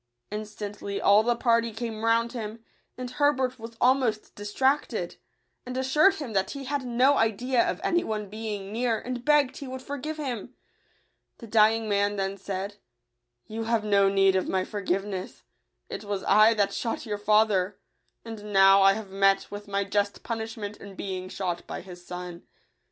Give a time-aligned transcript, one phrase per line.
[0.31, 2.63] Instantly all the party came round him;
[2.97, 5.17] and Herbert was almost distracted,
[5.63, 9.57] and assured him that he had no idea of any one being near, and begged
[9.57, 10.55] he would forgive him.
[11.37, 12.77] The dying man then said,"
[13.45, 15.43] You have no need of my forgiveness:
[15.87, 17.77] it was I that shot your fa ther;
[18.25, 22.03] and now I have met with my just pun ishment in being shot by his
[22.03, 22.47] son.